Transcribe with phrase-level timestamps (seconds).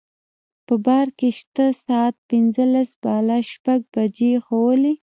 [0.67, 4.93] په بار کې شته ساعت پنځلس بالا شپږ بجې ښوولې.